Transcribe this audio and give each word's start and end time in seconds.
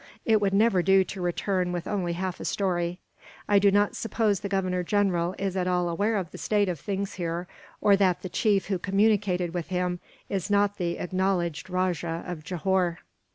It 0.25 0.41
would 0.41 0.55
never 0.55 0.81
do 0.81 1.03
to 1.03 1.21
return 1.21 1.71
with 1.71 1.87
only 1.87 2.13
half 2.13 2.39
a 2.39 2.45
story. 2.45 2.97
I 3.47 3.59
do 3.59 3.69
not 3.69 3.95
suppose 3.95 4.39
the 4.39 4.49
Governor 4.49 4.81
General 4.83 5.35
is 5.37 5.55
at 5.55 5.67
all 5.67 5.87
aware 5.87 6.15
of 6.17 6.31
the 6.31 6.39
state 6.39 6.67
of 6.67 6.79
things 6.79 7.13
here, 7.13 7.47
or 7.81 7.95
that 7.95 8.23
the 8.23 8.27
chief 8.29 8.65
who 8.65 8.79
communicated 8.79 9.53
with 9.53 9.67
him 9.67 9.99
is 10.27 10.49
not 10.49 10.77
the 10.79 10.97
acknowledged 10.97 11.69
Rajah 11.69 12.23
of 12.25 12.43
Johore. 12.43 12.97